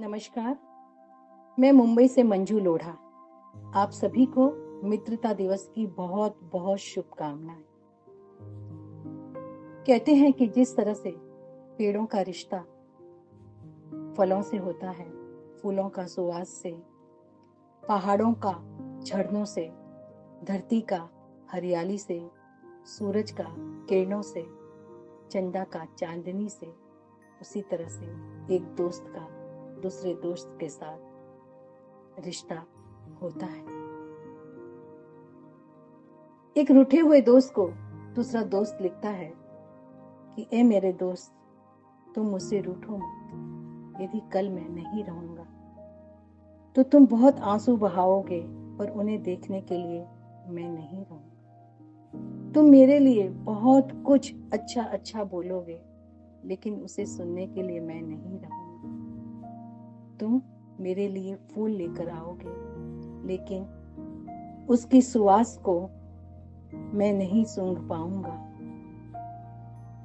[0.00, 0.58] नमस्कार।
[1.58, 2.90] मैं मुंबई से मंजू लोढ़ा।
[3.74, 4.50] आप सभी को
[4.88, 7.64] मित्रता दिवस की बहुत बहुत शुभकामनाएँ।
[9.86, 11.10] कहते हैं कि जिस तरह से
[11.78, 12.58] पेड़ों का रिश्ता
[14.18, 15.10] फलों से होता है,
[15.56, 16.82] फूलों का सुवास से,
[17.88, 18.52] पहाड़ों का
[19.04, 19.72] झरनों से,
[20.44, 21.08] धरती का
[21.52, 22.30] हरियाली से,
[22.84, 24.42] सूरज का किरणों से,
[25.30, 26.72] चंदा का चांदनी से,
[27.40, 28.04] उसी तरह से
[28.54, 29.37] एक दोस्त का
[29.80, 32.62] दूसरे दोस्त के साथ रिश्ता
[33.22, 33.76] होता है।
[36.56, 37.68] एक रूठे हुए दोस्त को
[38.14, 39.32] दूसरा दोस्त लिखता है
[40.36, 41.34] कि, ए मेरे दोस्त,
[42.14, 42.96] तुम मुझसे रूठो
[44.02, 45.46] यदि कल मैं नहीं रहूँगा
[46.76, 48.40] तो तुम बहुत आँसू बहाओगे
[48.80, 50.00] और उन्हें देखने के लिए
[50.48, 55.80] मैं नहीं रहूँगा। तुम मेरे लिए बहुत कुछ अच्छा अच्छा बोलोगे,
[56.44, 58.67] लेकिन उसे सुनने के लिए मैं नहीं रहूँगा।
[60.20, 60.42] तुम
[60.80, 62.52] मेरे लिए फूल लेकर आओगे,
[63.26, 63.64] लेकिन
[64.70, 65.80] उसकी सुवास को
[66.74, 68.44] मैं नहीं सूंघ पाऊँगा।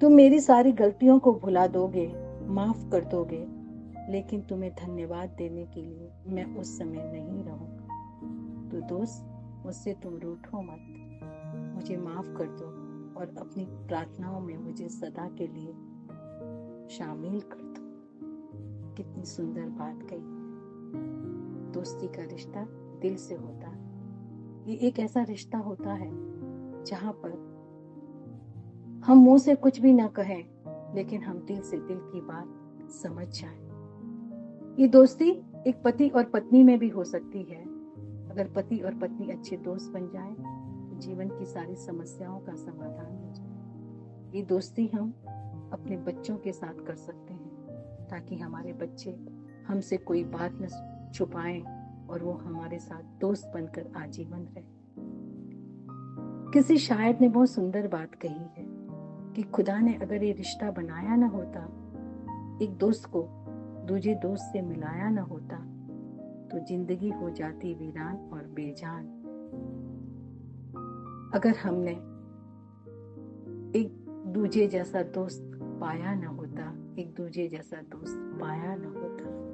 [0.01, 2.07] तुम मेरी सारी गलतियों को भुला दोगे,
[2.47, 3.47] माफ़ कर दोगे,
[4.11, 7.83] लेकिन तुम्हें धन्यवाद देने के लिए मैं उस समय नहीं रहूँगा।
[8.69, 9.25] तो दोस्त,
[9.66, 10.99] मुझसे तुम रूठो मत।
[11.75, 12.66] मुझे माफ़ कर दो
[13.19, 15.73] और अपनी प्रार्थनाओं में मुझे सदा के लिए
[16.97, 17.62] शामिल कर
[18.97, 20.44] कितनी सुंदर बात कही।
[21.72, 22.67] दोस्ती का रिश्ता
[23.02, 23.83] दिल से होता। है
[24.67, 26.11] ये एक ऐसा रिश्ता होता है,
[26.83, 27.31] जहाँ पर
[29.05, 30.44] हम मुँह से कुछ भी ना कहें,
[30.95, 33.58] लेकिन हम दिल से दिल की बात समझ जाए।
[34.81, 35.30] ये दोस्ती
[35.67, 37.61] एक पति और पत्नी में भी हो सकती है।
[38.30, 40.33] अगर पति और पत्नी अच्छे दोस्त बन जाए
[40.89, 45.13] तो जीवन की सारी समस्याओं का समाधान हो जाए। ये दोस्ती हम
[45.73, 47.42] अपने बच्चों के साथ कर सकते हैं।
[48.03, 49.11] ताकि हमारे बच्चे
[49.67, 50.67] हमसे कोई बात न
[51.13, 51.61] छुपाएँ
[52.09, 54.71] और वो हमारे साथ दोस्त बनकर आजीवन रहे।
[56.51, 58.66] किसी शायर ने बहुत सुंदर बात कही है
[59.35, 61.59] कि खुदा ने अगर ये रिश्ता बनाया ना होता,
[62.61, 63.22] एक दोस्त को
[63.88, 65.57] दूजे दोस्त से मिलाया ना होता
[66.49, 69.05] तो ज़िंदगी हो जाती वीरान और बेजान।
[71.35, 71.91] अगर हमने
[73.79, 73.95] एक
[74.33, 79.53] दूजे जैसा दोस्त पाया ना होता एक दूजे जैसा दोस्त पाया न होता।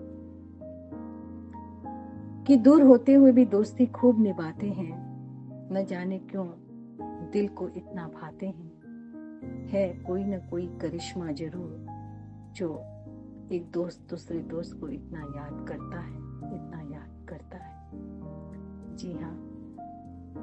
[2.44, 5.10] कि दूर होते हुए भी दोस्ती खूब निभाते हैं,
[5.74, 6.48] न जाने क्यों
[7.32, 8.70] दिल को इतना भाते हैं।
[9.68, 11.86] है कोई न कोई करिश्मा ज़रूर,
[12.56, 12.80] जो
[13.52, 16.18] एक दोस्त दूसरे दोस्त को इतना याद करता है,
[16.56, 17.90] इतना याद करता है।
[18.96, 19.36] जी हाँ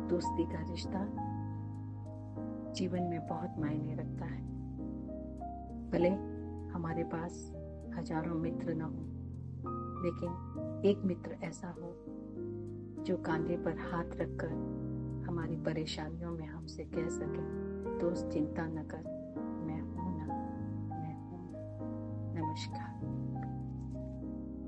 [0.08, 1.06] दोस्ती का रिश्ता
[2.72, 4.46] जीवन में बहुत मायने रखता है।
[5.90, 6.35] भले
[6.76, 7.52] हमारे पास
[7.98, 9.04] हज़ारों मित्र न हो,
[10.02, 11.92] लेकिन एक मित्र ऐसा हो
[13.04, 14.50] जो कांधे पर हाथ रखकर
[15.28, 17.44] हमारी परेशानियों में हमसे कह सके,
[17.98, 19.02] दोस्त, चिंता न कर,
[19.66, 20.26] मैं हूँ ना,
[20.96, 22.95] मैं हूँ ना। नमस्कार।